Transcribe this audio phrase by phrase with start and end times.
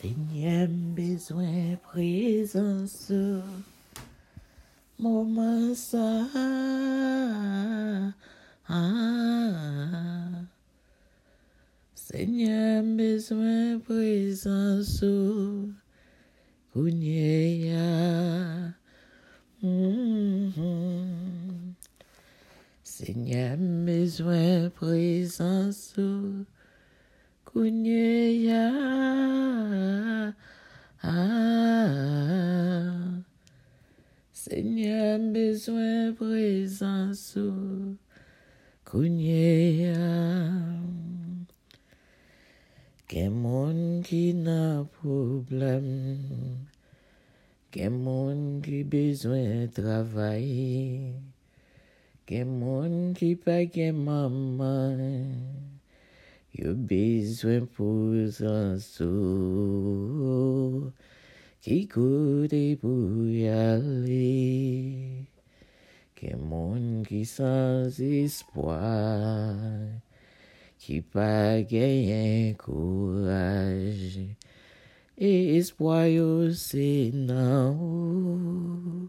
[0.00, 3.10] Seigneur, besoin présence.
[4.98, 6.26] Moment ça.
[11.94, 15.02] Seigneur, besoin présence.
[19.62, 20.52] Mm-hmm.
[22.84, 25.94] Seigneur, besoin présence.
[27.56, 28.68] Kounya.
[31.00, 31.16] Ah.
[34.30, 37.40] Seigneur, besoin présence.
[38.84, 39.96] Kounya.
[43.08, 45.88] Gen moun ki nan problem
[47.72, 50.44] Gen moun ki bezwen travay
[52.28, 55.75] Gen moun ki pa gen maman
[56.56, 59.10] Yo bezwen pou zansou,
[61.60, 65.28] ki kote pou yale,
[66.16, 68.72] ke moun ki sans espoi,
[70.80, 74.16] ki pa genyen kouaj,
[75.20, 79.04] e espoi yo se nan ou.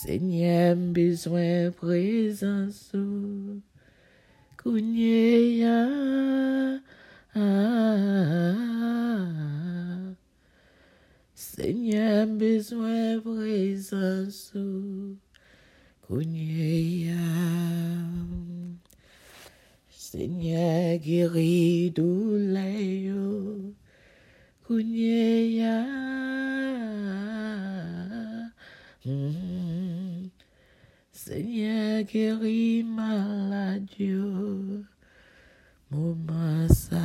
[0.00, 3.62] Se nyem bezwen prezansou,
[4.64, 5.84] Kounya.
[11.34, 14.56] Seigneur, besoin présence.
[16.08, 17.12] Kounya.
[19.90, 23.58] Seigneur, guéris douleur,
[24.66, 25.84] Kounya.
[29.04, 29.43] Mm.
[31.26, 34.12] Seigneur, guéris maladie,
[35.90, 36.98] moment ça.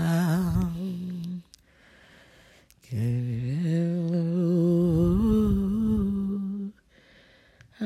[7.80, 7.86] Ah,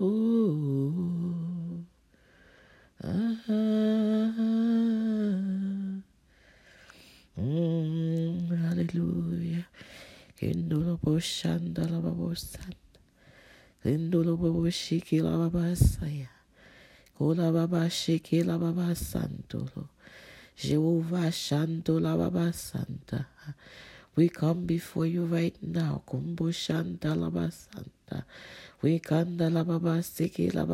[0.00, 1.84] oh,
[3.04, 3.34] ah,
[7.36, 9.66] mm, hallelujah.
[10.38, 13.02] Kindulaboshandalababosanda.
[13.82, 16.30] Kindulababoshikilavabasaya.
[17.18, 19.90] Kolababashikilavabasantulo.
[20.54, 21.34] Jehovah
[24.14, 26.02] We come before you right now.
[26.06, 27.97] Kumbo Shandalabasanta.
[28.80, 30.64] We kanda la baba siki la.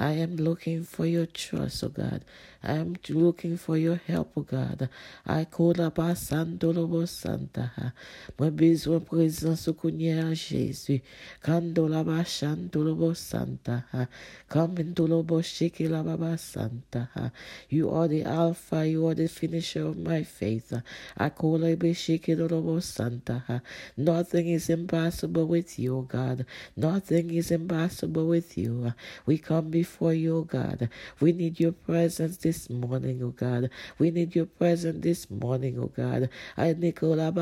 [0.00, 2.24] I am looking for your trust, oh God.
[2.62, 4.88] I am looking for your help, oh God.
[5.26, 7.92] I call ba santo lobo santa.
[8.38, 11.02] Moi besoin présence kounya Jésus.
[11.42, 14.08] Kando la ba shanto lobo santa.
[14.48, 17.32] Come into lobo shiki la baba santa.
[17.68, 20.72] You are the Alpha, you are the finisher of my faith.
[21.16, 23.62] I call shiki lobo santa.
[23.96, 26.46] Nothing is impossible with you, God.
[26.76, 28.94] Nothing is impossible with you.
[29.26, 30.88] We come before you, God.
[31.20, 33.70] We need your presence this morning, oh God.
[33.98, 36.30] We need your presence this morning, oh God.
[36.56, 37.32] I Nicola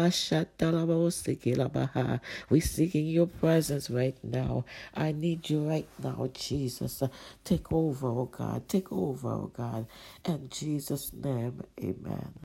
[2.50, 4.65] We seeking your presence right now.
[4.95, 7.03] I need you right now, Jesus.
[7.45, 8.69] Take over, oh God.
[8.69, 9.87] Take over, oh God.
[10.25, 12.34] In Jesus' name, amen.